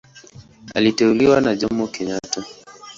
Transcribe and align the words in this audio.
Aliteuliwa 0.75 1.41
na 1.41 1.55
Jomo 1.55 1.87
Kenyatta. 1.87 2.45